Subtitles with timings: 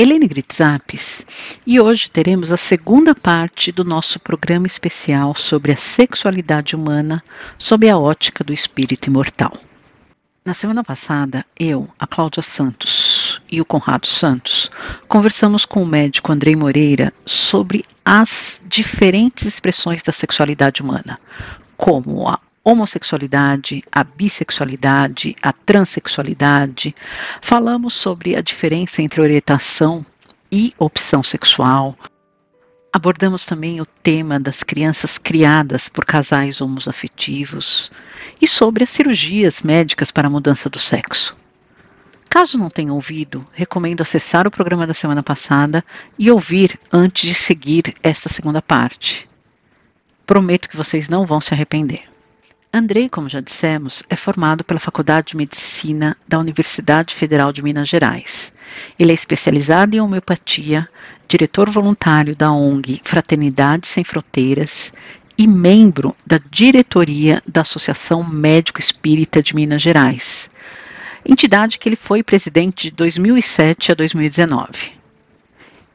[0.00, 1.26] Helene Gritzapes
[1.66, 7.22] e hoje teremos a segunda parte do nosso programa especial sobre a sexualidade humana
[7.58, 9.52] sob a ótica do espírito imortal.
[10.42, 14.70] Na semana passada, eu, a Cláudia Santos e o Conrado Santos
[15.06, 21.20] conversamos com o médico Andrei Moreira sobre as diferentes expressões da sexualidade humana,
[21.76, 26.94] como a homossexualidade, a bissexualidade, a transexualidade.
[27.42, 30.06] Falamos sobre a diferença entre orientação
[30.52, 31.96] e opção sexual.
[32.92, 37.90] Abordamos também o tema das crianças criadas por casais homoafetivos
[38.40, 41.36] e sobre as cirurgias médicas para a mudança do sexo.
[42.28, 45.84] Caso não tenha ouvido, recomendo acessar o programa da semana passada
[46.16, 49.28] e ouvir antes de seguir esta segunda parte.
[50.24, 52.09] Prometo que vocês não vão se arrepender.
[52.72, 57.88] Andrei, como já dissemos, é formado pela Faculdade de Medicina da Universidade Federal de Minas
[57.88, 58.52] Gerais.
[58.96, 60.88] Ele é especializado em homeopatia,
[61.26, 64.92] diretor voluntário da ONG Fraternidade Sem Fronteiras
[65.36, 70.48] e membro da diretoria da Associação Médico Espírita de Minas Gerais,
[71.26, 74.92] entidade que ele foi presidente de 2007 a 2019.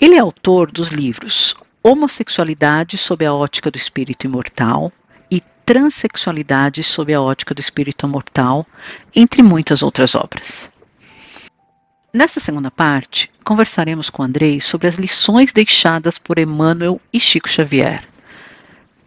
[0.01, 4.91] Ele é autor dos livros Homossexualidade sob a ótica do espírito imortal,
[5.65, 8.67] Transsexualidade sob a ótica do espírito mortal,
[9.15, 10.69] entre muitas outras obras.
[12.13, 18.07] Nessa segunda parte, conversaremos com Andrei sobre as lições deixadas por Emmanuel e Chico Xavier,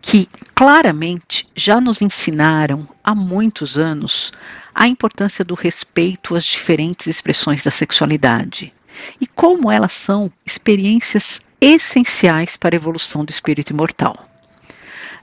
[0.02, 4.32] que claramente já nos ensinaram há muitos anos
[4.74, 8.74] a importância do respeito às diferentes expressões da sexualidade
[9.20, 14.27] e como elas são experiências essenciais para a evolução do espírito imortal.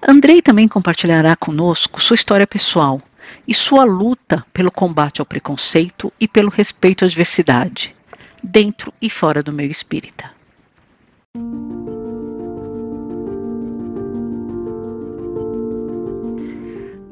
[0.07, 3.01] Andrei também compartilhará conosco sua história pessoal
[3.47, 7.95] e sua luta pelo combate ao preconceito e pelo respeito à diversidade,
[8.43, 10.31] dentro e fora do meio espírita.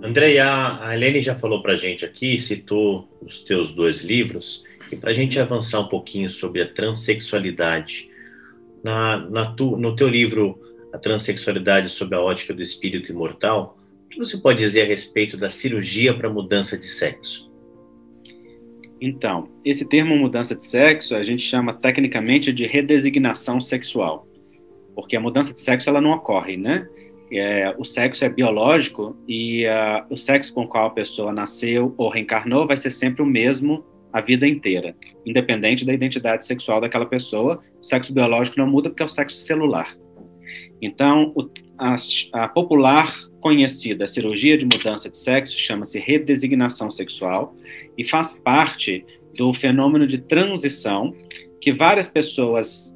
[0.04, 4.96] Andrei, a Helene já falou para a gente aqui, citou os teus dois livros, e
[4.96, 8.12] para a gente avançar um pouquinho sobre a transexualidade,
[8.84, 10.60] na, na tu, no teu livro
[10.94, 15.36] a transexualidade sob a ótica do espírito imortal, o que você pode dizer a respeito
[15.36, 17.52] da cirurgia para mudança de sexo?
[19.02, 24.28] Então, esse termo mudança de sexo a gente chama tecnicamente de redesignação sexual,
[24.96, 26.88] porque a mudança de sexo ela não ocorre, né?
[27.32, 31.96] É, o sexo é biológico e uh, o sexo com o qual a pessoa nasceu
[31.98, 33.84] ou reencarnou vai ser sempre o mesmo
[34.14, 34.96] a vida inteira,
[35.26, 37.64] independente da identidade sexual daquela pessoa.
[37.82, 39.98] O sexo biológico não muda porque é o sexo celular.
[40.82, 41.96] Então, o, a,
[42.34, 47.56] a popular conhecida cirurgia de mudança de sexo chama-se redesignação sexual
[47.98, 49.06] e faz parte
[49.38, 51.14] do fenômeno de transição
[51.60, 52.96] que várias pessoas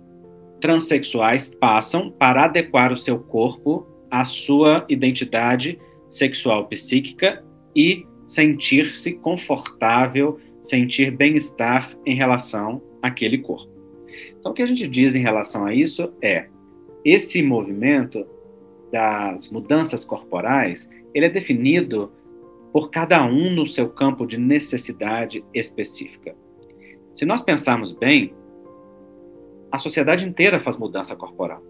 [0.61, 5.77] transexuais passam para adequar o seu corpo à sua identidade
[6.09, 7.43] sexual psíquica
[7.75, 13.71] e sentir-se confortável, sentir bem-estar em relação àquele corpo.
[14.39, 16.47] Então, o que a gente diz em relação a isso é
[17.09, 18.25] esse movimento
[18.91, 22.11] das mudanças corporais, ele é definido
[22.73, 26.35] por cada um no seu campo de necessidade específica.
[27.13, 28.33] Se nós pensarmos bem,
[29.71, 31.63] a sociedade inteira faz mudança corporal.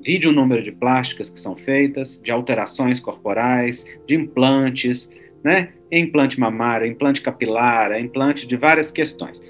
[0.00, 5.08] Vide o número de plásticas que são feitas, de alterações corporais, de implantes,
[5.42, 5.72] né?
[5.90, 9.40] Implante mamário, implante capilar, implante de várias questões.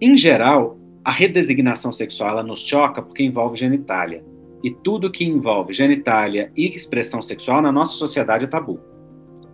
[0.00, 4.24] Em geral, a redesignação sexual ela nos choca porque envolve genitália.
[4.62, 8.80] E tudo que envolve genitália e expressão sexual na nossa sociedade é tabu.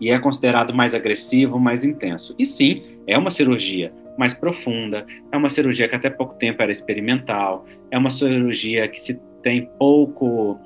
[0.00, 2.34] E é considerado mais agressivo, mais intenso.
[2.38, 6.70] E sim, é uma cirurgia mais profunda, é uma cirurgia que até pouco tempo era
[6.70, 10.58] experimental, é uma cirurgia que se tem pouco,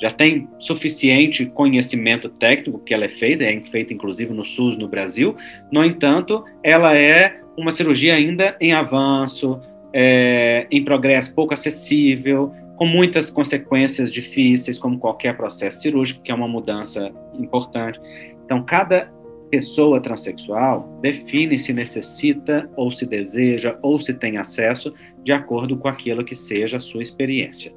[0.00, 4.86] já tem suficiente conhecimento técnico que ela é feita, é feita inclusive no SUS no
[4.88, 5.34] Brasil.
[5.72, 9.60] No entanto, ela é uma cirurgia ainda em avanço,
[10.00, 16.34] é, em progresso pouco acessível, com muitas consequências difíceis, como qualquer processo cirúrgico, que é
[16.34, 18.00] uma mudança importante.
[18.44, 19.12] Então, cada
[19.50, 25.88] pessoa transexual define se necessita ou se deseja ou se tem acesso de acordo com
[25.88, 27.74] aquilo que seja a sua experiência.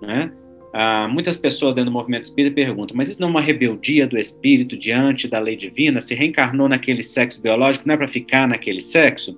[0.00, 0.30] Né?
[0.72, 4.16] Ah, muitas pessoas dentro do movimento espírita perguntam, mas isso não é uma rebeldia do
[4.16, 6.00] espírito diante da lei divina?
[6.00, 9.36] Se reencarnou naquele sexo biológico, não é para ficar naquele sexo?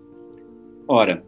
[0.86, 1.24] Ora,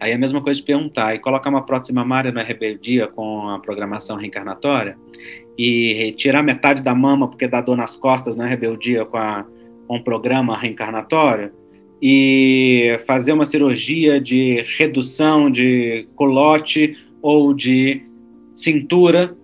[0.00, 3.08] aí é a mesma coisa de perguntar, e colocar uma prótese mamária não é rebeldia
[3.08, 4.96] com a programação reencarnatória?
[5.56, 9.44] E tirar metade da mama porque dá dor nas costas é rebeldia com, a,
[9.86, 11.52] com o programa reencarnatório?
[12.00, 18.02] E fazer uma cirurgia de redução de colote ou de
[18.54, 19.36] cintura,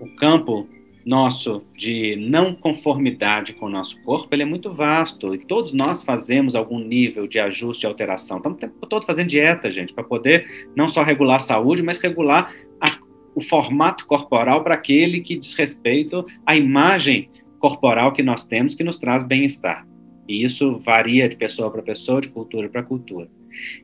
[0.00, 0.68] o campo
[1.04, 6.02] nosso de não conformidade com o nosso corpo, ele é muito vasto e todos nós
[6.02, 8.36] fazemos algum nível de ajuste, de alteração.
[8.36, 11.98] Estamos o tempo todo fazendo dieta, gente, para poder não só regular a saúde, mas
[11.98, 12.98] regular a,
[13.34, 18.84] o formato corporal para aquele que diz respeito à imagem corporal que nós temos, que
[18.84, 19.86] nos traz bem-estar.
[20.28, 23.28] E isso varia de pessoa para pessoa, de cultura para cultura.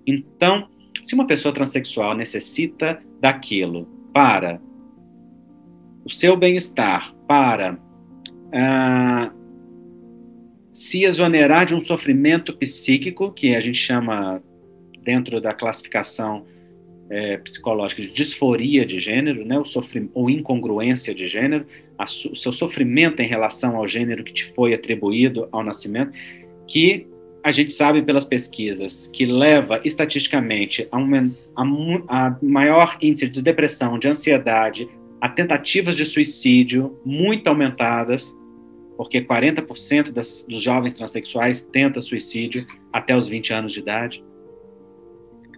[0.06, 0.68] Então,
[1.02, 4.60] se uma pessoa transexual necessita daquilo para
[6.06, 7.76] o seu bem-estar, para
[8.52, 9.32] ah,
[10.72, 14.40] se exonerar de um sofrimento psíquico, que a gente chama,
[15.02, 16.46] dentro da classificação
[17.10, 19.60] é, psicológica, de disforia de gênero, né,
[20.14, 21.66] ou incongruência de gênero,
[21.98, 26.12] o seu sofrimento em relação ao gênero que te foi atribuído ao nascimento,
[26.68, 27.08] que
[27.42, 30.98] a gente sabe pelas pesquisas que leva estatisticamente a,
[31.56, 34.88] a, a maior índice de depressão, de ansiedade,
[35.20, 38.36] a tentativas de suicídio muito aumentadas,
[38.96, 44.24] porque 40% das, dos jovens transexuais tenta suicídio até os 20 anos de idade.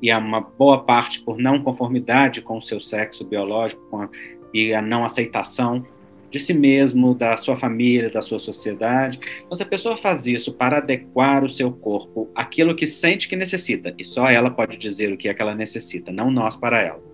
[0.01, 4.09] E há uma boa parte por não conformidade com o seu sexo biológico a,
[4.55, 5.85] e a não aceitação
[6.31, 9.19] de si mesmo, da sua família, da sua sociedade.
[9.45, 13.35] Então, se a pessoa faz isso para adequar o seu corpo àquilo que sente que
[13.35, 16.83] necessita, e só ela pode dizer o que é que ela necessita, não nós para
[16.83, 17.08] ela.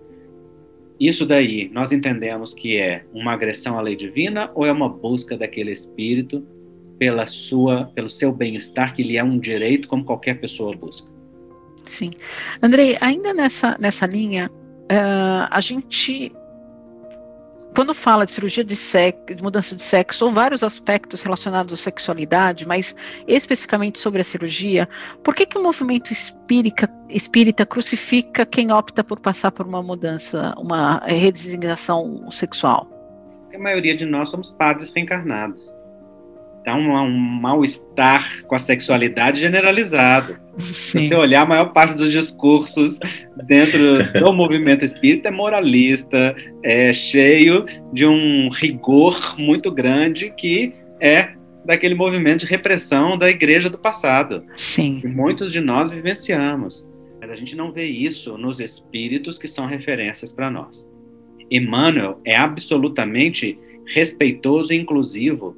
[0.99, 5.37] Isso daí, nós entendemos que é uma agressão à lei divina ou é uma busca
[5.37, 6.45] daquele espírito
[6.97, 11.09] pela sua, pelo seu bem-estar, que lhe é um direito como qualquer pessoa busca?
[11.83, 12.09] Sim.
[12.61, 16.31] Andrei, ainda nessa, nessa linha, uh, a gente
[17.75, 21.77] quando fala de cirurgia de, sexo, de mudança de sexo, ou vários aspectos relacionados à
[21.77, 22.95] sexualidade, mas
[23.27, 24.87] especificamente sobre a cirurgia,
[25.21, 30.55] por que, que o movimento espírita, espírita crucifica quem opta por passar por uma mudança,
[30.57, 32.87] uma redesignação sexual?
[33.41, 35.74] Porque a maioria de nós somos padres reencarnados.
[36.65, 40.35] Então, um mal-estar com a sexualidade generalizado.
[40.57, 40.99] Sim.
[41.01, 42.97] Se você olhar, a maior parte dos discursos
[43.45, 51.33] dentro do movimento espírita é moralista, é cheio de um rigor muito grande que é
[51.63, 54.43] daquele movimento de repressão da igreja do passado.
[54.57, 55.01] Sim.
[55.01, 56.89] Que muitos de nós vivenciamos.
[57.21, 60.89] Mas a gente não vê isso nos espíritos que são referências para nós.
[61.51, 65.55] Emmanuel é absolutamente respeitoso e inclusivo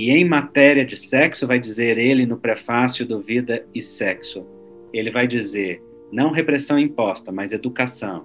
[0.00, 4.46] e em matéria de sexo, vai dizer ele no prefácio do Vida e Sexo,
[4.94, 8.24] ele vai dizer: não repressão imposta, mas educação.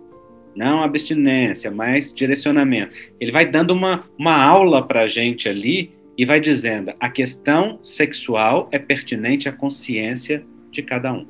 [0.56, 2.96] Não abstinência, mas direcionamento.
[3.20, 7.78] Ele vai dando uma, uma aula para a gente ali e vai dizendo: a questão
[7.84, 11.28] sexual é pertinente à consciência de cada um.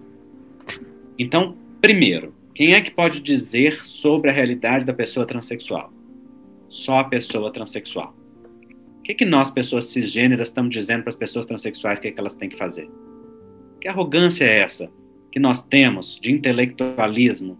[1.18, 5.92] Então, primeiro, quem é que pode dizer sobre a realidade da pessoa transexual?
[6.70, 8.16] Só a pessoa transexual
[9.06, 12.36] que, que nós, pessoas cisgêneras, estamos dizendo para as pessoas transexuais que, é que elas
[12.36, 12.90] têm que fazer?
[13.80, 14.90] Que arrogância é essa
[15.32, 17.56] que nós temos de intelectualismo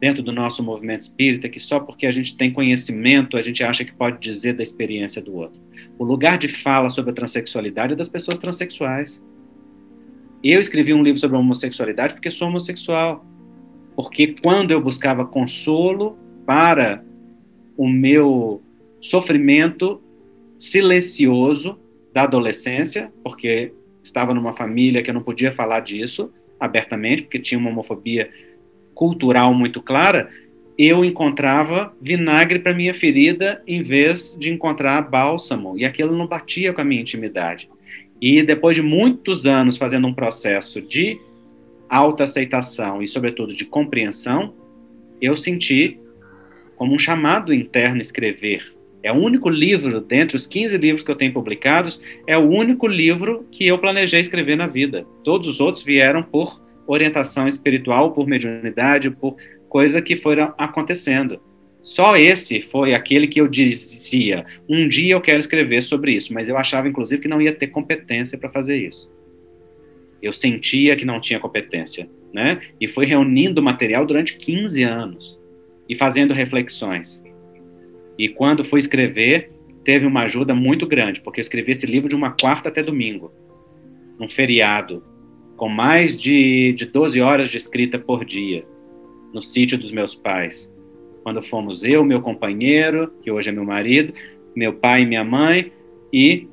[0.00, 3.84] dentro do nosso movimento espírita, que só porque a gente tem conhecimento a gente acha
[3.84, 5.60] que pode dizer da experiência do outro?
[5.98, 9.22] O lugar de fala sobre a transexualidade é das pessoas transexuais.
[10.42, 13.24] Eu escrevi um livro sobre a homossexualidade porque sou homossexual.
[13.94, 17.04] Porque quando eu buscava consolo para
[17.76, 18.62] o meu
[19.02, 20.02] sofrimento,
[20.62, 21.76] silencioso
[22.14, 27.58] da adolescência, porque estava numa família que eu não podia falar disso abertamente, porque tinha
[27.58, 28.30] uma homofobia
[28.94, 30.30] cultural muito clara,
[30.78, 36.72] eu encontrava vinagre para minha ferida em vez de encontrar bálsamo, e aquilo não batia
[36.72, 37.68] com a minha intimidade.
[38.20, 41.20] E depois de muitos anos fazendo um processo de
[41.88, 44.54] autoaceitação e, sobretudo, de compreensão,
[45.20, 45.98] eu senti
[46.76, 51.16] como um chamado interno escrever é o único livro, dentre os 15 livros que eu
[51.16, 55.04] tenho publicados, é o único livro que eu planejei escrever na vida.
[55.24, 59.36] Todos os outros vieram por orientação espiritual, por mediunidade, por
[59.68, 61.40] coisa que foram acontecendo.
[61.82, 66.48] Só esse foi aquele que eu dizia, um dia eu quero escrever sobre isso, mas
[66.48, 69.10] eu achava, inclusive, que não ia ter competência para fazer isso.
[70.22, 72.60] Eu sentia que não tinha competência, né?
[72.80, 75.40] E fui reunindo material durante 15 anos
[75.88, 77.20] e fazendo reflexões.
[78.22, 79.50] E quando fui escrever,
[79.84, 83.32] teve uma ajuda muito grande, porque eu escrevi esse livro de uma quarta até domingo,
[84.18, 85.02] num feriado,
[85.56, 88.64] com mais de, de 12 horas de escrita por dia,
[89.32, 90.72] no sítio dos meus pais
[91.22, 94.12] quando fomos eu, meu companheiro, que hoje é meu marido,
[94.54, 95.72] meu pai e minha mãe,
[96.12, 96.48] e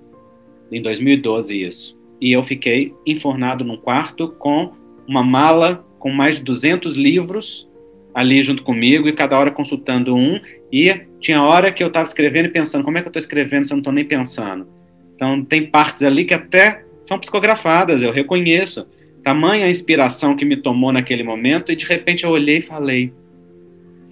[0.71, 1.97] em 2012 isso.
[2.21, 4.73] E eu fiquei enfornado num quarto com
[5.07, 7.67] uma mala com mais de 200 livros
[8.13, 10.39] ali junto comigo e cada hora consultando um.
[10.71, 13.65] E tinha hora que eu estava escrevendo e pensando, como é que eu estou escrevendo
[13.65, 14.67] se eu não estou nem pensando?
[15.15, 18.87] Então tem partes ali que até são psicografadas, eu reconheço.
[19.23, 23.13] Tamanha a inspiração que me tomou naquele momento e de repente eu olhei e falei,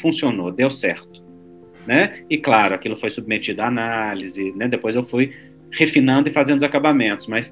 [0.01, 1.23] funcionou, deu certo.
[1.85, 2.25] Né?
[2.29, 4.67] E claro, aquilo foi submetido à análise, né?
[4.67, 5.31] depois eu fui
[5.71, 7.51] refinando e fazendo os acabamentos, mas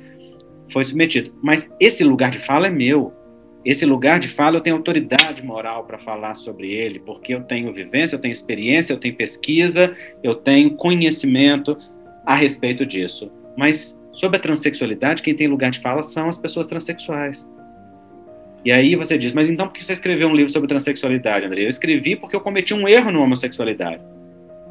[0.71, 1.33] foi submetido.
[1.41, 3.13] Mas esse lugar de fala é meu.
[3.65, 7.73] Esse lugar de fala eu tenho autoridade moral para falar sobre ele, porque eu tenho
[7.73, 11.75] vivência, eu tenho experiência, eu tenho pesquisa, eu tenho conhecimento
[12.23, 13.31] a respeito disso.
[13.57, 17.45] Mas sobre a transexualidade, quem tem lugar de fala são as pessoas transexuais.
[18.63, 21.63] E aí você diz, mas então por que você escreveu um livro sobre transexualidade, André?
[21.63, 24.03] Eu escrevi porque eu cometi um erro na homossexualidade.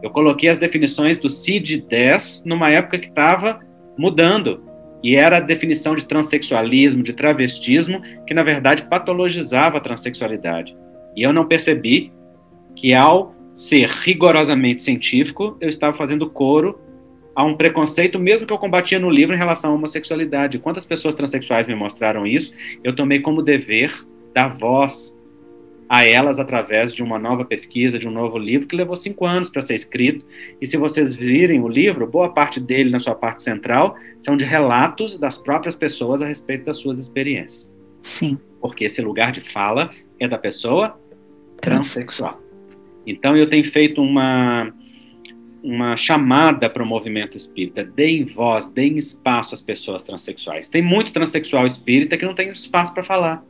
[0.02, 3.60] Eu coloquei as definições do CID-10 numa época que estava
[3.96, 4.64] mudando.
[5.04, 10.74] E era a definição de transexualismo, de travestismo, que na verdade patologizava a transexualidade.
[11.14, 12.10] E eu não percebi
[12.74, 16.80] que ao ser rigorosamente científico, eu estava fazendo coro
[17.36, 20.58] a um preconceito, mesmo que eu combatia no livro em relação à homossexualidade.
[20.58, 22.50] Quantas pessoas transexuais me mostraram isso?
[22.82, 23.92] Eu tomei como dever
[24.34, 25.14] dar voz
[25.88, 29.50] a elas através de uma nova pesquisa, de um novo livro que levou cinco anos
[29.50, 30.24] para ser escrito.
[30.60, 34.44] E se vocês virem o livro, boa parte dele, na sua parte central, são de
[34.44, 37.72] relatos das próprias pessoas a respeito das suas experiências.
[38.02, 38.38] Sim.
[38.60, 40.98] Porque esse lugar de fala é da pessoa
[41.60, 42.40] transexual.
[43.06, 44.72] Então eu tenho feito uma
[45.62, 47.82] uma chamada para o movimento espírita.
[47.82, 50.68] Deem voz, deem espaço às pessoas transexuais.
[50.68, 53.42] Tem muito transexual espírita que não tem espaço para falar.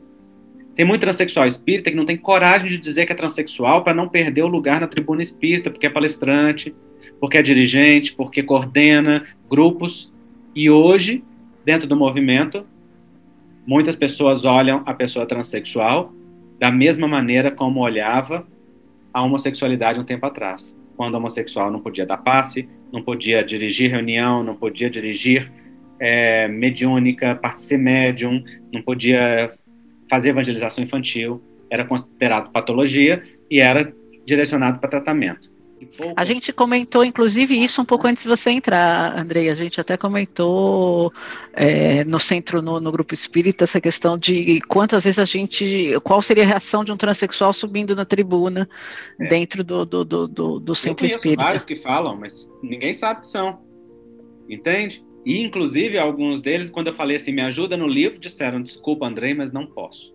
[0.75, 4.09] Tem muito transexual espírita que não tem coragem de dizer que é transexual para não
[4.09, 6.75] perder o lugar na tribuna espírita, porque é palestrante,
[7.19, 10.11] porque é dirigente, porque coordena grupos.
[10.53, 11.23] E hoje,
[11.63, 12.65] dentro do movimento,
[13.65, 16.13] muitas pessoas olham a pessoa transexual
[16.59, 18.45] da mesma maneira como olhava
[19.13, 24.43] a homossexualidade um tempo atrás quando homossexual não podia dar passe, não podia dirigir reunião,
[24.43, 25.51] não podia dirigir
[25.99, 29.51] é, mediúnica, ser médium, não podia
[30.15, 33.93] fazer evangelização infantil, era considerado patologia e era
[34.25, 35.53] direcionado para tratamento.
[36.15, 39.49] A gente comentou, inclusive, isso um pouco antes de você entrar, Andrei.
[39.49, 41.13] A gente até comentou
[41.53, 45.93] é, no centro, no, no, grupo espírita, essa questão de quantas vezes a gente.
[46.01, 48.67] Qual seria a reação de um transexual subindo na tribuna
[49.19, 49.27] é.
[49.27, 51.43] dentro do, do, do, do, do centro espírita.
[51.43, 53.59] vários que falam, mas ninguém sabe que são.
[54.49, 55.04] Entende?
[55.25, 59.33] E, inclusive, alguns deles, quando eu falei assim, me ajuda no livro, disseram: desculpa, Andrei,
[59.33, 60.13] mas não posso.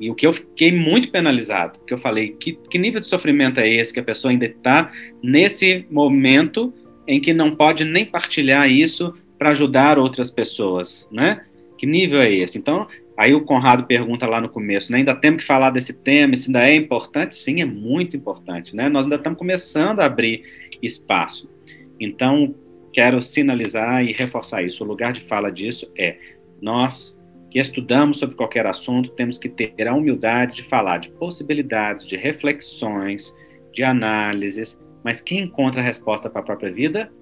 [0.00, 3.60] E o que eu fiquei muito penalizado, que eu falei, que, que nível de sofrimento
[3.60, 4.90] é esse que a pessoa ainda está
[5.22, 6.72] nesse momento
[7.06, 11.44] em que não pode nem partilhar isso para ajudar outras pessoas, né?
[11.76, 12.56] Que nível é esse?
[12.56, 14.98] Então, aí o Conrado pergunta lá no começo, né?
[14.98, 17.34] Ainda temos que falar desse tema, isso ainda é importante?
[17.34, 18.88] Sim, é muito importante, né?
[18.88, 20.44] Nós ainda estamos começando a abrir
[20.82, 21.50] espaço.
[21.98, 22.54] Então,
[22.92, 24.84] quero sinalizar e reforçar isso.
[24.84, 26.16] O lugar de fala disso é
[26.60, 27.18] nós
[27.50, 32.16] que estudamos sobre qualquer assunto, temos que ter a humildade de falar de possibilidades, de
[32.16, 33.34] reflexões,
[33.72, 37.12] de análises, mas quem encontra a resposta para a própria vida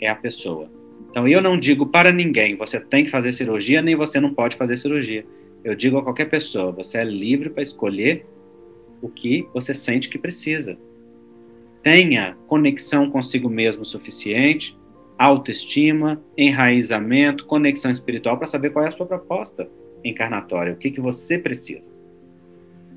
[0.00, 0.70] é a pessoa.
[1.10, 4.56] Então eu não digo para ninguém, você tem que fazer cirurgia, nem você não pode
[4.56, 5.24] fazer cirurgia.
[5.64, 8.26] Eu digo a qualquer pessoa, você é livre para escolher
[9.00, 10.78] o que você sente que precisa.
[11.82, 14.78] Tenha conexão consigo mesmo suficiente
[15.20, 19.68] autoestima, enraizamento, conexão espiritual para saber qual é a sua proposta
[20.02, 21.92] encarnatória, o que, que você precisa.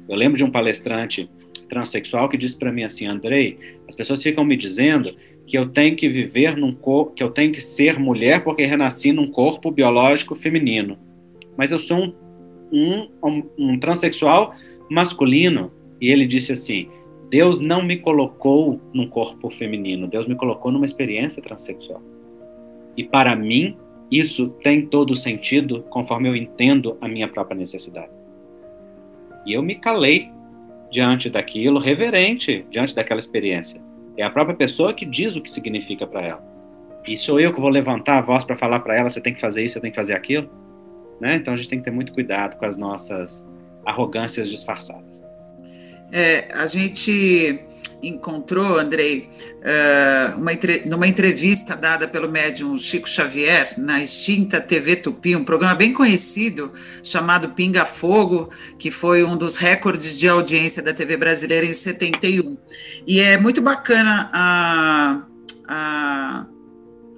[0.08, 1.30] Eu lembro de um palestrante
[1.68, 3.58] transexual que disse para mim assim, Andrei,
[3.90, 5.14] as pessoas ficam me dizendo
[5.46, 9.12] que eu tenho que viver num corpo, que eu tenho que ser mulher porque renasci
[9.12, 10.98] num corpo biológico feminino.
[11.58, 12.16] Mas eu sou
[12.72, 14.56] um, um, um transexual
[14.90, 15.74] masculino.
[16.00, 16.88] E ele disse assim:
[17.30, 22.02] Deus não me colocou num corpo feminino, Deus me colocou numa experiência transexual.
[22.96, 23.78] E para mim,
[24.12, 28.12] isso tem todo sentido conforme eu entendo a minha própria necessidade.
[29.46, 30.32] E eu me calei
[30.92, 33.82] diante daquilo, reverente diante daquela experiência.
[34.16, 36.54] É a própria pessoa que diz o que significa para ela.
[37.08, 39.42] E sou eu que vou levantar a voz para falar para ela: você tem que
[39.42, 40.50] fazer isso, você tem que fazer aquilo.
[41.20, 41.36] Né?
[41.36, 43.44] Então a gente tem que ter muito cuidado com as nossas
[43.86, 45.24] arrogâncias disfarçadas.
[46.12, 47.60] É, a gente
[48.04, 49.30] encontrou, Andrei,
[49.60, 50.52] uh, uma,
[50.86, 56.74] numa entrevista dada pelo médium Chico Xavier na extinta TV Tupi, um programa bem conhecido
[57.02, 62.58] chamado Pinga Fogo, que foi um dos recordes de audiência da TV brasileira em 71.
[63.08, 65.24] E é muito bacana a,
[65.68, 66.46] a,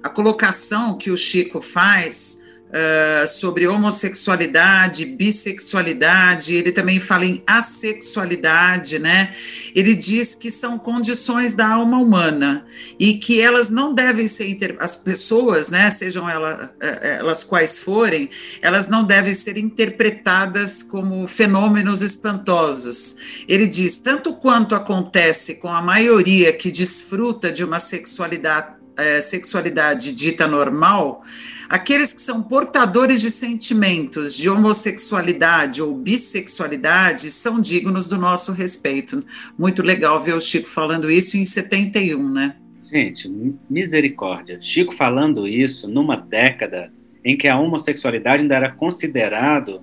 [0.02, 8.98] a colocação que o Chico faz uh, sobre homossexualidade, bissexualidade, ele também fala em assexualidade,
[8.98, 9.34] né?
[9.74, 12.66] Ele diz que são condições da alma humana
[12.98, 14.76] e que elas não devem ser inter...
[14.80, 18.30] as pessoas, né, sejam elas, eh, elas quais forem,
[18.60, 23.16] elas não devem ser interpretadas como fenômenos espantosos.
[23.48, 28.76] Ele diz tanto quanto acontece com a maioria que desfruta de uma sexualidade,
[29.20, 31.22] sexualidade dita normal,
[31.68, 39.24] Aqueles que são portadores de sentimentos de homossexualidade ou bissexualidade são dignos do nosso respeito.
[39.58, 42.56] Muito legal ver o Chico falando isso em 71, né?
[42.90, 43.28] Gente,
[43.68, 44.58] misericórdia.
[44.60, 46.92] Chico falando isso numa década
[47.24, 49.82] em que a homossexualidade ainda era considerado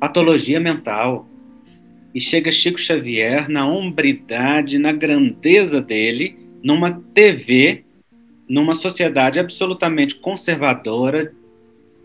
[0.00, 1.28] patologia mental.
[2.12, 7.83] E chega Chico Xavier na hombridade, na grandeza dele, numa TV
[8.54, 11.34] numa sociedade absolutamente conservadora,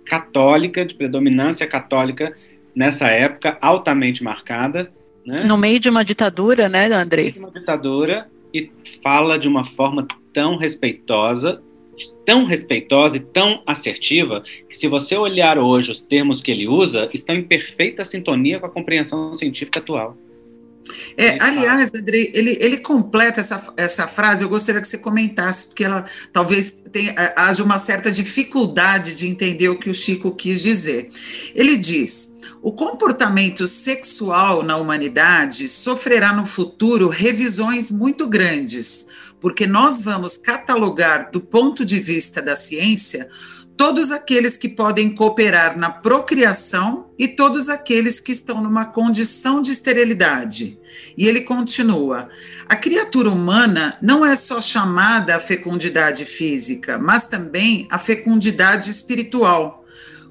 [0.04, 2.36] católica, de predominância católica
[2.76, 4.92] nessa época, altamente marcada.
[5.24, 5.44] Né?
[5.44, 7.30] No meio de uma ditadura, né, André?
[7.30, 8.68] De uma ditadura e
[9.04, 11.62] fala de uma forma tão respeitosa,
[12.26, 17.12] tão respeitosa e tão assertiva, que se você olhar hoje os termos que ele usa,
[17.14, 20.18] estão em perfeita sintonia com a compreensão científica atual.
[21.18, 25.84] É, aliás, Andrei, ele, ele completa essa, essa frase, eu gostaria que você comentasse, porque
[25.84, 30.62] ela talvez tenha, é, haja uma certa dificuldade de entender o que o Chico quis
[30.62, 31.10] dizer.
[31.54, 39.08] Ele diz: o comportamento sexual na humanidade sofrerá no futuro revisões muito grandes,
[39.40, 43.30] porque nós vamos catalogar, do ponto de vista da ciência,
[43.80, 49.72] todos aqueles que podem cooperar na procriação e todos aqueles que estão numa condição de
[49.72, 50.78] esterilidade.
[51.18, 52.28] E ele continua:
[52.68, 59.86] a criatura humana não é só chamada a fecundidade física, mas também a fecundidade espiritual.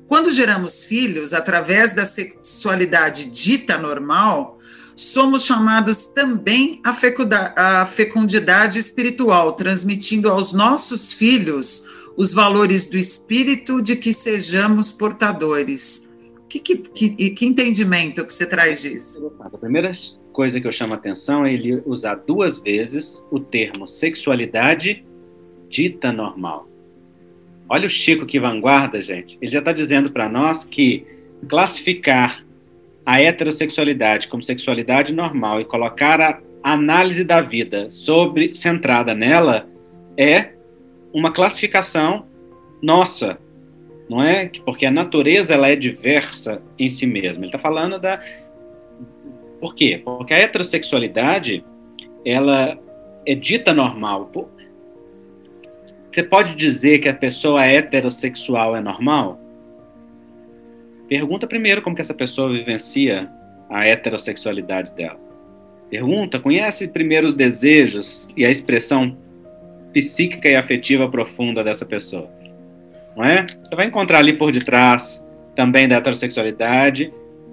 [0.06, 4.58] Quando geramos filhos através da sexualidade dita normal,
[4.94, 11.84] somos chamados também a fecundidade espiritual, transmitindo aos nossos filhos
[12.18, 16.12] os valores do espírito de que sejamos portadores.
[16.48, 19.32] Que, que, que, que entendimento que você traz disso?
[19.38, 19.92] A primeira
[20.32, 25.04] coisa que eu chamo a atenção é ele usar duas vezes o termo sexualidade
[25.68, 26.68] dita normal.
[27.68, 29.38] Olha o Chico que vanguarda, gente.
[29.40, 31.06] Ele já está dizendo para nós que
[31.48, 32.44] classificar
[33.06, 39.68] a heterossexualidade como sexualidade normal e colocar a análise da vida sobre centrada nela
[40.16, 40.57] é
[41.12, 42.26] uma classificação
[42.82, 43.38] nossa,
[44.08, 44.50] não é?
[44.64, 47.40] Porque a natureza ela é diversa em si mesma.
[47.40, 48.20] Ele está falando da
[49.60, 50.00] por quê?
[50.04, 51.64] Porque a heterossexualidade
[52.24, 52.78] ela
[53.26, 54.30] é dita normal.
[56.10, 59.38] Você pode dizer que a pessoa heterossexual é normal?
[61.08, 63.28] Pergunta primeiro como que essa pessoa vivencia
[63.68, 65.18] a heterossexualidade dela.
[65.90, 69.16] Pergunta, conhece primeiro os desejos e a expressão
[69.92, 72.30] psíquica e afetiva profunda dessa pessoa.
[73.16, 73.46] Não é?
[73.46, 75.24] Você vai encontrar ali por detrás
[75.56, 77.12] também da heterossexualidade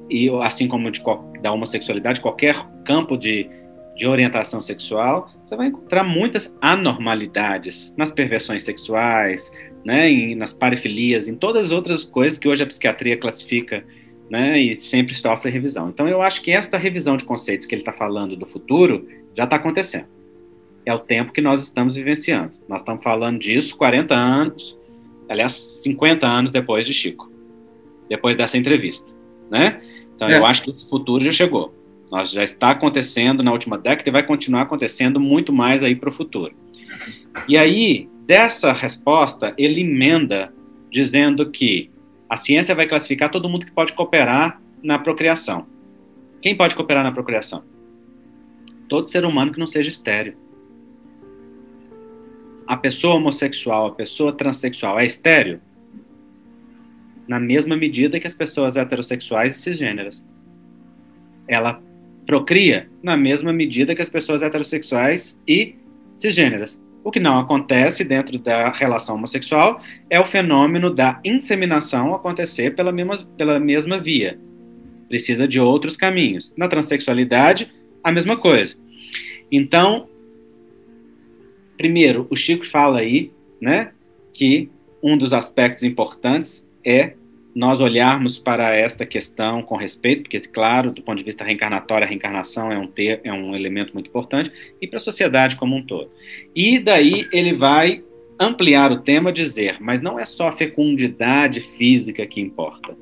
[0.09, 1.01] e assim como de,
[1.41, 3.49] da homossexualidade, qualquer campo de,
[3.95, 9.51] de orientação sexual, você vai encontrar muitas anormalidades nas perversões sexuais,
[9.83, 13.83] né, em, nas parafilias, em todas as outras coisas que hoje a psiquiatria classifica
[14.29, 15.89] né, e sempre sofre revisão.
[15.89, 19.45] Então, eu acho que esta revisão de conceitos que ele está falando do futuro já
[19.45, 20.14] está acontecendo
[20.85, 22.53] é o tempo que nós estamos vivenciando.
[22.69, 24.77] Nós estamos falando disso 40 anos,
[25.27, 27.31] aliás, 50 anos depois de Chico,
[28.07, 29.11] depois dessa entrevista,
[29.49, 29.81] né?
[30.15, 30.37] Então, é.
[30.37, 31.73] eu acho que esse futuro já chegou.
[32.11, 36.09] Nós já está acontecendo na última década e vai continuar acontecendo muito mais aí para
[36.09, 36.53] o futuro.
[37.49, 40.53] E aí, dessa resposta, ele emenda
[40.91, 41.89] dizendo que
[42.29, 45.65] a ciência vai classificar todo mundo que pode cooperar na procriação.
[46.41, 47.63] Quem pode cooperar na procriação?
[48.87, 50.37] Todo ser humano que não seja estéreo
[52.67, 55.59] a pessoa homossexual, a pessoa transexual é estéreo?
[57.27, 60.25] Na mesma medida que as pessoas heterossexuais e cisgêneras.
[61.47, 61.81] Ela
[62.25, 65.75] procria na mesma medida que as pessoas heterossexuais e
[66.15, 66.81] cisgêneras.
[67.03, 72.91] O que não acontece dentro da relação homossexual é o fenômeno da inseminação acontecer pela
[72.91, 74.39] mesma, pela mesma via.
[75.07, 76.51] Precisa de outros caminhos.
[76.57, 77.71] Na transexualidade,
[78.03, 78.75] a mesma coisa.
[79.51, 80.07] Então,
[81.77, 83.91] primeiro, o Chico fala aí, né,
[84.33, 84.69] que
[85.01, 87.13] um dos aspectos importantes é
[87.55, 92.09] nós olharmos para esta questão com respeito, porque, claro, do ponto de vista reencarnatório, a
[92.09, 95.81] reencarnação é um, ter, é um elemento muito importante, e para a sociedade como um
[95.81, 96.11] todo.
[96.53, 98.03] E daí ele vai
[98.37, 102.97] ampliar o tema, dizer, mas não é só a fecundidade física que importa.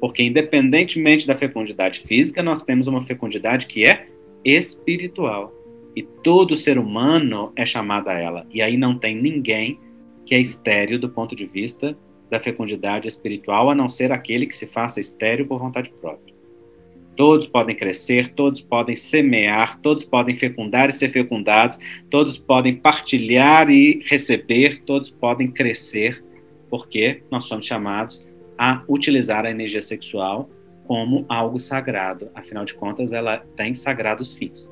[0.00, 4.08] Porque, independentemente da fecundidade física, nós temos uma fecundidade que é
[4.44, 5.52] espiritual.
[5.98, 8.46] E todo ser humano é chamado a ela.
[8.52, 9.80] E aí não tem ninguém
[10.24, 11.98] que é estéreo do ponto de vista
[12.30, 16.32] da fecundidade espiritual, a não ser aquele que se faça estéreo por vontade própria.
[17.16, 23.68] Todos podem crescer, todos podem semear, todos podem fecundar e ser fecundados, todos podem partilhar
[23.68, 26.24] e receber, todos podem crescer,
[26.70, 28.24] porque nós somos chamados
[28.56, 30.48] a utilizar a energia sexual
[30.86, 32.30] como algo sagrado.
[32.36, 34.70] Afinal de contas, ela tem sagrados fins.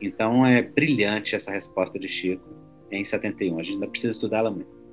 [0.00, 2.44] Então é brilhante essa resposta de Chico
[2.90, 3.58] em 71.
[3.58, 4.84] A gente ainda precisa estudá-la muito.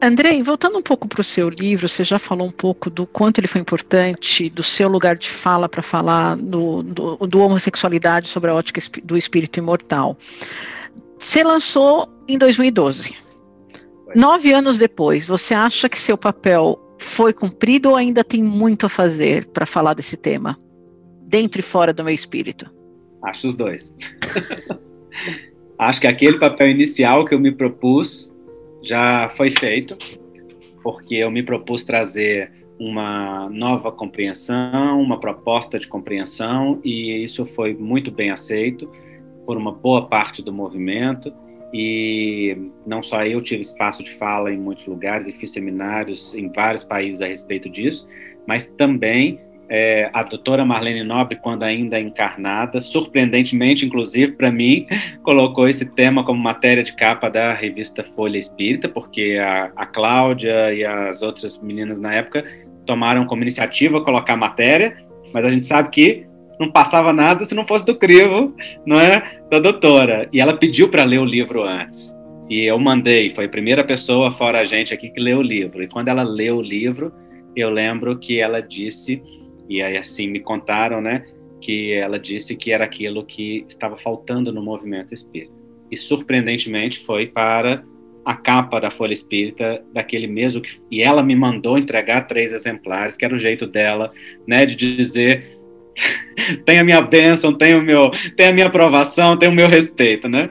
[0.00, 3.40] Andrei, voltando um pouco para o seu livro, você já falou um pouco do quanto
[3.40, 8.48] ele foi importante, do seu lugar de fala para falar no, do, do, homossexualidade sobre
[8.48, 10.16] a ótica do espírito imortal.
[11.18, 13.16] Você lançou em 2012.
[14.14, 18.88] Nove anos depois, você acha que seu papel foi cumprido ou ainda tem muito a
[18.88, 20.56] fazer para falar desse tema,
[21.26, 22.77] dentro e fora do meu espírito?
[23.22, 23.94] Acho os dois.
[25.78, 28.34] Acho que aquele papel inicial que eu me propus
[28.82, 29.96] já foi feito,
[30.82, 37.74] porque eu me propus trazer uma nova compreensão, uma proposta de compreensão, e isso foi
[37.74, 38.90] muito bem aceito
[39.44, 41.32] por uma boa parte do movimento.
[41.72, 46.50] E não só eu tive espaço de fala em muitos lugares e fiz seminários em
[46.50, 48.06] vários países a respeito disso,
[48.46, 54.86] mas também é, a doutora Marlene Nobre, quando ainda encarnada, surpreendentemente, inclusive para mim,
[55.22, 60.72] colocou esse tema como matéria de capa da revista Folha Espírita, porque a, a Cláudia
[60.72, 62.44] e as outras meninas na época
[62.86, 64.96] tomaram como iniciativa colocar a matéria,
[65.32, 66.26] mas a gente sabe que
[66.58, 68.54] não passava nada se não fosse do crivo,
[68.84, 70.28] não é, da doutora.
[70.32, 72.16] E ela pediu para ler o livro antes.
[72.48, 75.82] E eu mandei, foi a primeira pessoa fora a gente aqui que leu o livro.
[75.82, 77.12] E quando ela leu o livro,
[77.54, 79.22] eu lembro que ela disse
[79.68, 81.24] e aí assim me contaram, né,
[81.60, 85.52] que ela disse que era aquilo que estava faltando no movimento espírita.
[85.90, 87.84] E surpreendentemente foi para
[88.24, 93.16] a capa da Folha Espírita daquele mesmo que e ela me mandou entregar três exemplares,
[93.16, 94.12] que era o jeito dela,
[94.46, 95.58] né, de dizer
[96.64, 100.28] tem a minha bênção, tem o meu, tem a minha aprovação, tem o meu respeito,
[100.28, 100.50] né?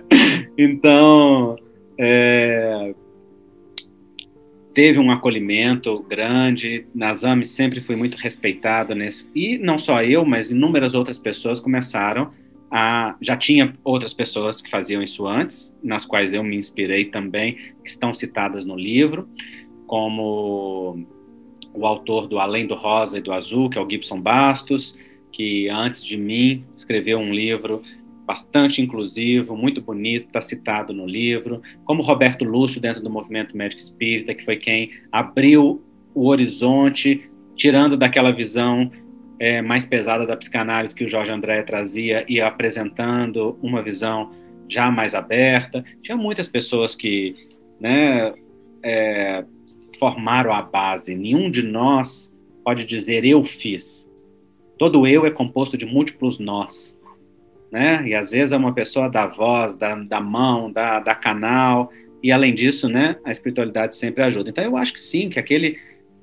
[0.58, 1.56] Então,
[1.98, 2.94] é,
[4.78, 6.86] teve um acolhimento grande.
[6.94, 9.28] Nazami sempre foi muito respeitado nesse.
[9.34, 12.30] E não só eu, mas inúmeras outras pessoas começaram
[12.70, 13.16] a.
[13.20, 17.90] Já tinha outras pessoas que faziam isso antes, nas quais eu me inspirei também, que
[17.90, 19.28] estão citadas no livro,
[19.88, 21.08] como
[21.74, 24.96] o autor do Além do Rosa e do Azul, que é o Gibson Bastos,
[25.32, 27.82] que antes de mim escreveu um livro
[28.28, 33.82] bastante inclusivo, muito bonito, está citado no livro, como Roberto Lúcio dentro do movimento médico
[33.82, 35.82] espírita, que foi quem abriu
[36.14, 38.92] o horizonte, tirando daquela visão
[39.40, 44.32] é, mais pesada da psicanálise que o Jorge André trazia e apresentando uma visão
[44.68, 45.82] já mais aberta.
[46.02, 47.34] Tinha muitas pessoas que
[47.80, 48.34] né,
[48.84, 49.46] é,
[49.98, 51.16] formaram a base.
[51.16, 54.12] Nenhum de nós pode dizer eu fiz.
[54.78, 56.97] Todo eu é composto de múltiplos nós
[57.72, 58.08] né?
[58.08, 62.32] E às vezes é uma pessoa da voz, da, da mão, da, da canal, e
[62.32, 64.50] além disso, né, a espiritualidade sempre ajuda.
[64.50, 65.78] Então eu acho que sim, que aquele,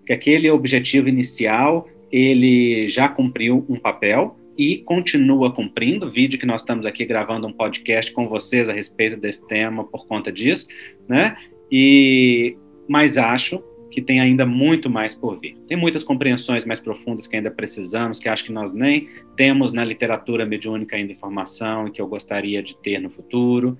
[0.06, 6.62] que aquele objetivo inicial, ele já cumpriu um papel e continua cumprindo, vídeo que nós
[6.62, 10.66] estamos aqui gravando um podcast com vocês a respeito desse tema por conta disso,
[11.08, 11.36] né?
[11.70, 12.56] E
[12.88, 13.62] mas acho
[13.94, 15.56] que tem ainda muito mais por vir.
[15.68, 19.84] Tem muitas compreensões mais profundas que ainda precisamos, que acho que nós nem temos na
[19.84, 23.78] literatura mediúnica ainda informação e que eu gostaria de ter no futuro.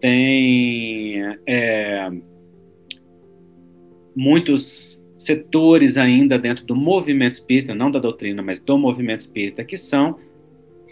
[0.00, 2.08] Tem é,
[4.14, 9.76] muitos setores ainda dentro do movimento espírita, não da doutrina, mas do movimento espírita, que
[9.76, 10.16] são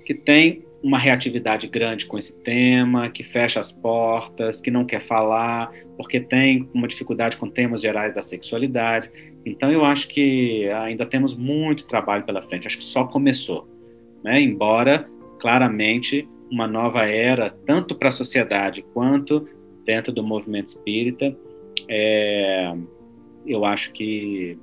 [0.05, 5.01] que têm uma reatividade grande com esse tema, que fecha as portas, que não quer
[5.01, 9.11] falar, porque tem uma dificuldade com temas gerais da sexualidade.
[9.47, 12.67] Então eu acho que ainda temos muito trabalho pela frente.
[12.67, 13.67] Acho que só começou,
[14.23, 14.39] né?
[14.39, 15.09] Embora
[15.41, 19.49] claramente uma nova era tanto para a sociedade quanto
[19.87, 21.35] dentro do movimento espírita,
[21.89, 22.75] é,
[23.47, 24.59] eu acho que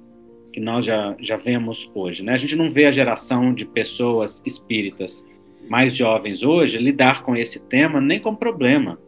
[0.54, 2.26] que nós já, já vemos hoje.
[2.26, 2.34] Né?
[2.34, 5.26] A gente não vê a geração de pessoas espíritas
[5.72, 9.00] mais jovens hoje lidar com esse tema nem com problema,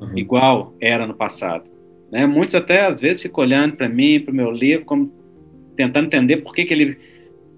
[0.00, 0.16] uhum.
[0.16, 1.70] igual era no passado.
[2.10, 2.26] Né?
[2.26, 5.12] Muitos até às vezes ficam olhando para mim, para o meu livro, como
[5.76, 6.98] tentando entender por que, que ele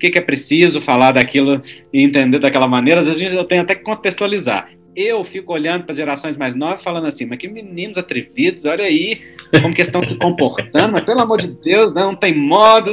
[0.00, 3.02] que, que é preciso falar daquilo e entender daquela maneira.
[3.02, 4.68] Às vezes eu tenho até que contextualizar.
[4.96, 8.84] Eu fico olhando para as gerações mais novas falando assim, mas que meninos atrevidos, olha
[8.84, 9.20] aí
[9.62, 12.90] como que estão se comportando, mas pelo amor de Deus, não tem modo.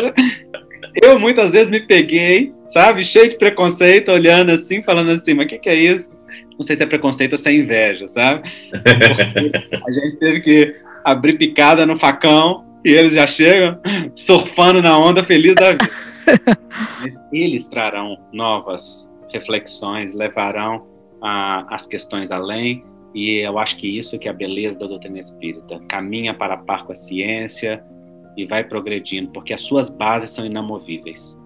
[1.02, 5.50] Eu muitas vezes me peguei, sabe, cheio de preconceito, olhando assim, falando assim, mas o
[5.50, 6.10] que, que é isso?
[6.58, 8.50] Não sei se é preconceito ou se é inveja, sabe?
[8.72, 13.80] Porque a gente teve que abrir picada no facão e eles já chegam
[14.16, 15.88] surfando na onda feliz da vida.
[17.00, 20.86] Mas eles trarão novas reflexões, levarão
[21.22, 25.20] a, as questões além, e eu acho que isso que é a beleza da doutrina
[25.20, 25.80] espírita.
[25.88, 27.84] Caminha para a par com a ciência
[28.36, 31.37] e vai progredindo, porque as suas bases são inamovíveis.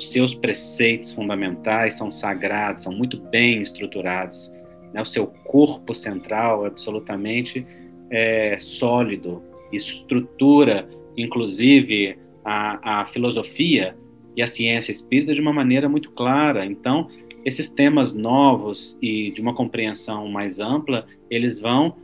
[0.00, 4.50] Os seus preceitos fundamentais são sagrados, são muito bem estruturados.
[4.94, 5.02] Né?
[5.02, 7.66] O seu corpo central é absolutamente
[8.08, 13.94] é, sólido, estrutura, inclusive, a, a filosofia
[14.34, 16.64] e a ciência espírita de uma maneira muito clara.
[16.64, 17.10] Então,
[17.44, 21.94] esses temas novos e de uma compreensão mais ampla, eles vão,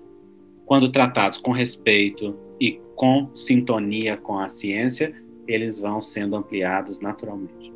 [0.66, 5.14] quando tratados com respeito e com sintonia com a ciência,
[5.48, 7.76] eles vão sendo ampliados naturalmente.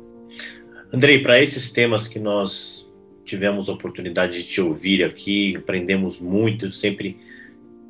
[0.93, 2.91] Andrei, para esses temas que nós
[3.23, 7.17] tivemos oportunidade de te ouvir aqui, aprendemos muito, sempre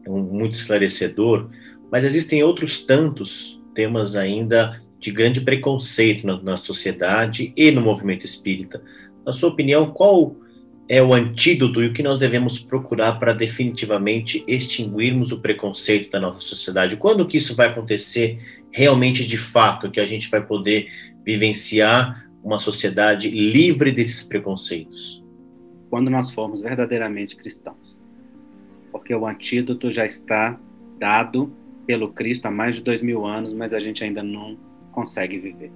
[0.07, 1.49] muito esclarecedor,
[1.91, 8.23] mas existem outros tantos temas ainda de grande preconceito na, na sociedade e no movimento
[8.23, 8.83] espírita.
[9.25, 10.35] Na sua opinião, qual
[10.87, 16.19] é o antídoto e o que nós devemos procurar para definitivamente extinguirmos o preconceito da
[16.19, 16.97] nossa sociedade?
[16.97, 18.39] Quando que isso vai acontecer
[18.71, 20.87] realmente de fato, que a gente vai poder
[21.25, 25.23] vivenciar uma sociedade livre desses preconceitos?
[25.89, 27.99] Quando nós formos verdadeiramente cristãos.
[28.91, 30.59] Porque o antídoto já está
[30.97, 31.51] dado
[31.85, 34.57] pelo Cristo há mais de dois mil anos, mas a gente ainda não
[34.91, 35.71] consegue viver.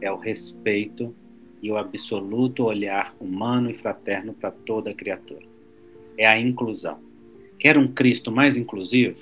[0.00, 1.14] É o respeito
[1.62, 5.44] e o absoluto olhar humano e fraterno para toda criatura.
[6.16, 6.98] É a inclusão.
[7.58, 9.18] Quer um Cristo mais inclusivo?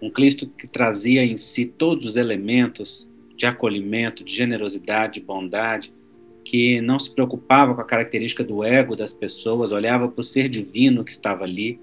[0.00, 3.07] Um Cristo que trazia em si todos os elementos
[3.38, 5.92] de acolhimento, de generosidade, de bondade,
[6.44, 10.48] que não se preocupava com a característica do ego das pessoas, olhava para o ser
[10.48, 11.80] divino que estava ali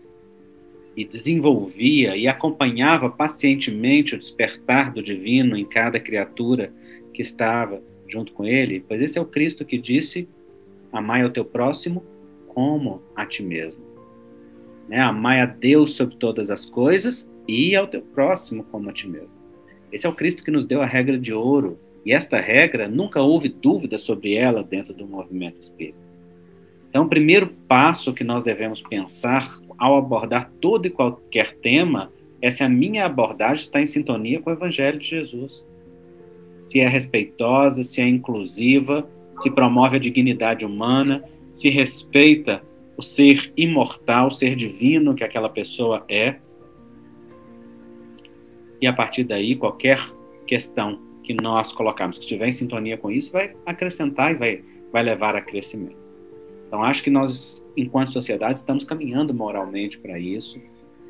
[0.97, 6.73] e desenvolvia e acompanhava pacientemente o despertar do divino em cada criatura
[7.13, 10.27] que estava junto com ele, pois esse é o Cristo que disse:
[10.91, 12.03] Amai ao teu próximo
[12.47, 13.81] como a ti mesmo.
[14.89, 14.99] Né?
[14.99, 19.34] Amai a Deus sobre todas as coisas e ao teu próximo como a ti mesmo.
[19.95, 23.21] Esse é o Cristo que nos deu a regra de ouro, e esta regra nunca
[23.21, 25.97] houve dúvida sobre ela dentro do movimento espírita.
[26.89, 32.51] Então, o primeiro passo que nós devemos pensar ao abordar todo e qualquer tema é
[32.51, 35.65] se a minha abordagem está em sintonia com o Evangelho de Jesus
[36.65, 42.63] se é respeitosa, se é inclusiva, se promove a dignidade humana, se respeita
[42.97, 46.37] o ser imortal, o ser divino que aquela pessoa é.
[48.81, 49.99] E a partir daí, qualquer
[50.45, 55.03] questão que nós colocarmos que estiver em sintonia com isso vai acrescentar e vai, vai
[55.03, 56.05] levar a crescimento.
[56.67, 60.59] Então, acho que nós, enquanto sociedade, estamos caminhando moralmente para isso,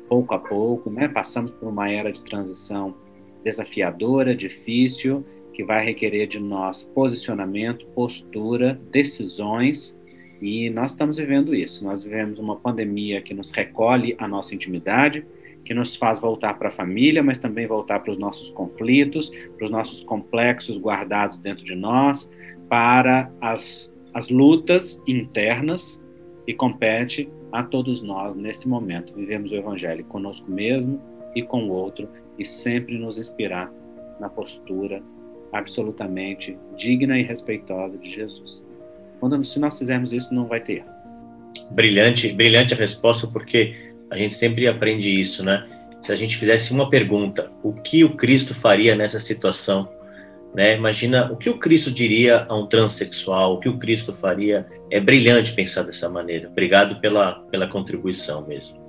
[0.08, 1.08] pouco a pouco, né?
[1.08, 2.94] Passamos por uma era de transição
[3.42, 9.98] desafiadora, difícil, que vai requerer de nós posicionamento, postura, decisões,
[10.40, 11.84] e nós estamos vivendo isso.
[11.84, 15.24] Nós vivemos uma pandemia que nos recolhe a nossa intimidade,
[15.66, 19.64] que nos faz voltar para a família, mas também voltar para os nossos conflitos, para
[19.64, 22.30] os nossos complexos guardados dentro de nós,
[22.68, 26.02] para as, as lutas internas
[26.46, 29.12] e compete a todos nós nesse momento.
[29.16, 31.00] Vivemos o Evangelho conosco mesmo
[31.34, 33.72] e com o outro e sempre nos inspirar
[34.20, 35.02] na postura
[35.52, 38.62] absolutamente digna e respeitosa de Jesus.
[39.18, 40.84] Quando, se nós fizermos isso, não vai ter.
[41.74, 45.66] Brilhante, brilhante a resposta, porque a gente sempre aprende isso, né?
[46.02, 49.88] Se a gente fizesse uma pergunta, o que o Cristo faria nessa situação?
[50.54, 50.76] Né?
[50.76, 54.66] Imagina o que o Cristo diria a um transexual, o que o Cristo faria.
[54.90, 56.48] É brilhante pensar dessa maneira.
[56.48, 58.86] Obrigado pela, pela contribuição mesmo.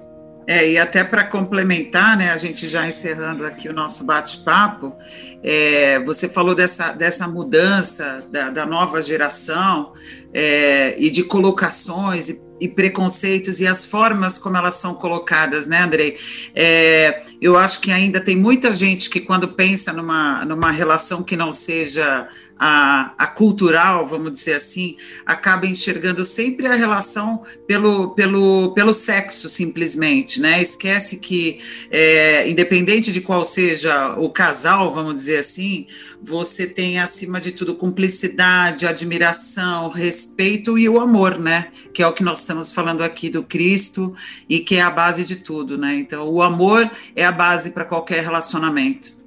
[0.47, 4.95] É, e até para complementar, né, a gente já encerrando aqui o nosso bate-papo,
[5.43, 9.91] é, você falou dessa, dessa mudança da, da nova geração
[10.33, 15.81] é, e de colocações e, e, preconceitos e as formas como elas são colocadas, né,
[15.81, 16.17] Andrei?
[16.55, 21.35] É, eu acho que ainda tem muita gente que, quando pensa numa, numa relação que
[21.35, 22.27] não seja
[22.59, 29.47] a, a, cultural, vamos dizer assim, acaba enxergando sempre a relação pelo, pelo, pelo sexo,
[29.47, 30.61] simplesmente, né?
[30.61, 31.59] Esquece que,
[31.91, 35.87] é, independente de qual seja o casal, vamos dizer assim,
[36.21, 41.67] você tem, acima de tudo, cumplicidade, admiração, respeito e o amor, né?
[41.93, 44.15] Que é o que nós estamos falando aqui do Cristo
[44.49, 45.95] e que é a base de tudo, né?
[45.95, 49.17] Então, o amor é a base para qualquer relacionamento.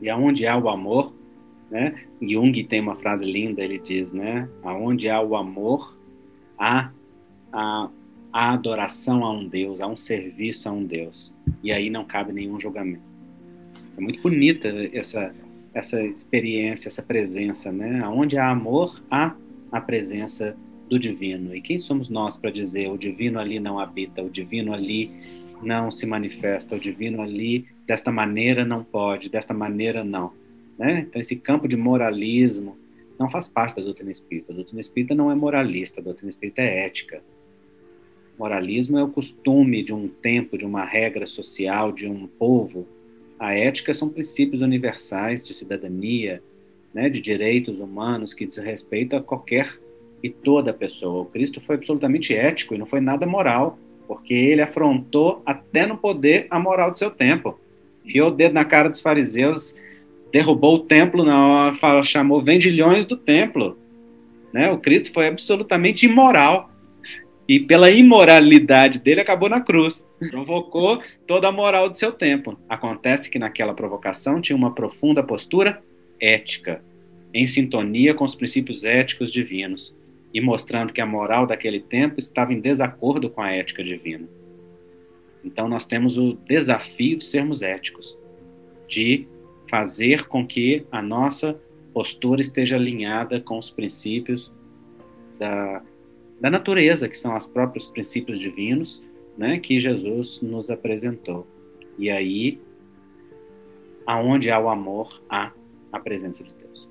[0.00, 1.12] E aonde há o amor,
[1.70, 2.07] né?
[2.20, 4.48] Jung tem uma frase linda, ele diz, né?
[4.62, 5.96] Aonde há o amor,
[6.58, 6.90] há
[7.52, 7.88] a,
[8.32, 11.34] a adoração a um Deus, há um serviço a um Deus.
[11.62, 13.02] E aí não cabe nenhum julgamento.
[13.96, 15.32] É muito bonita essa
[15.78, 18.00] essa experiência, essa presença, né?
[18.00, 19.34] Aonde há amor, há
[19.70, 20.56] a presença
[20.88, 21.54] do divino.
[21.54, 25.10] E quem somos nós para dizer o divino ali não habita, o divino ali
[25.62, 30.32] não se manifesta, o divino ali desta maneira não pode, desta maneira não.
[30.78, 31.00] Né?
[31.00, 32.76] Então, esse campo de moralismo
[33.18, 34.52] não faz parte da doutrina espírita.
[34.52, 37.20] A doutrina espírita não é moralista, a doutrina espírita é ética.
[38.38, 42.86] Moralismo é o costume de um tempo, de uma regra social, de um povo.
[43.36, 46.40] A ética são princípios universais de cidadania,
[46.94, 49.80] né, de direitos humanos que diz respeito a qualquer
[50.22, 51.22] e toda pessoa.
[51.22, 55.98] O Cristo foi absolutamente ético e não foi nada moral, porque ele afrontou até no
[55.98, 57.58] poder a moral do seu tempo.
[58.04, 59.76] Enfiou o dedo na cara dos fariseus
[60.32, 63.78] derrubou o templo na hora, chamou vendilhões do templo.
[64.52, 64.70] Né?
[64.70, 66.70] O Cristo foi absolutamente imoral.
[67.46, 70.04] E pela imoralidade dele acabou na cruz.
[70.30, 72.58] Provocou toda a moral do seu tempo.
[72.68, 75.82] Acontece que naquela provocação tinha uma profunda postura
[76.20, 76.82] ética,
[77.32, 79.94] em sintonia com os princípios éticos divinos,
[80.34, 84.28] e mostrando que a moral daquele tempo estava em desacordo com a ética divina.
[85.42, 88.18] Então nós temos o desafio de sermos éticos,
[88.86, 89.26] de
[89.68, 91.58] fazer com que a nossa
[91.92, 94.52] postura esteja alinhada com os princípios
[95.38, 95.82] da,
[96.40, 99.02] da natureza, que são os próprios princípios divinos,
[99.36, 101.46] né, que Jesus nos apresentou.
[101.98, 102.60] E aí,
[104.06, 105.52] aonde há o amor, há
[105.92, 106.88] a presença de Deus.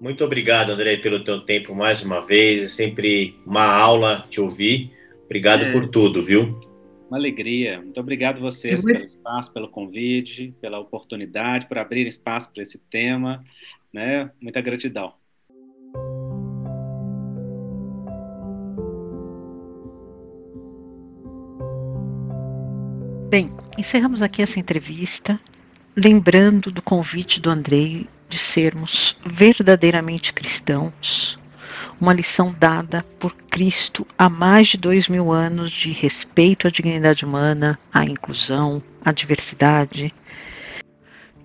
[0.00, 2.62] Muito obrigado, André, pelo teu tempo mais uma vez.
[2.62, 4.92] É sempre uma aula te ouvir.
[5.24, 5.72] Obrigado é.
[5.72, 6.67] por tudo, viu?
[7.08, 7.80] Uma alegria.
[7.80, 13.42] Muito obrigado vocês pelo espaço, pelo convite, pela oportunidade, por abrir espaço para esse tema.
[13.90, 14.30] Né?
[14.40, 15.14] Muita gratidão.
[23.30, 25.38] Bem, encerramos aqui essa entrevista,
[25.96, 31.38] lembrando do convite do Andrei de sermos verdadeiramente cristãos,
[32.00, 37.24] uma lição dada por Cristo há mais de dois mil anos de respeito à dignidade
[37.24, 40.14] humana, à inclusão, à diversidade.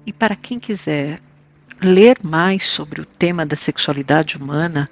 [0.06, 1.20] E para quem quiser
[1.82, 4.88] ler mais sobre o tema da sexualidade humana,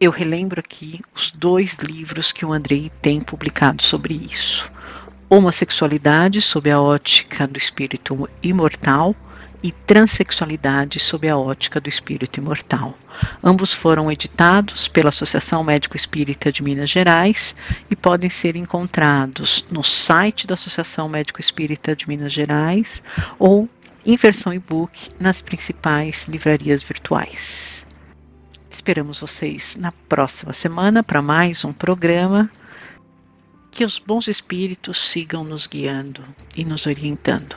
[0.00, 4.70] eu relembro aqui os dois livros que o Andrei tem publicado sobre isso.
[5.28, 9.14] Homossexualidade sob a ótica do espírito imortal
[9.64, 12.98] e Transsexualidade sob a ótica do espírito imortal.
[13.42, 17.56] Ambos foram editados pela Associação Médico Espírita de Minas Gerais
[17.90, 23.02] e podem ser encontrados no site da Associação Médico Espírita de Minas Gerais
[23.38, 23.66] ou
[24.04, 27.86] em versão e-book nas principais livrarias virtuais.
[28.70, 32.50] Esperamos vocês na próxima semana para mais um programa.
[33.70, 36.22] Que os bons espíritos sigam nos guiando
[36.54, 37.56] e nos orientando.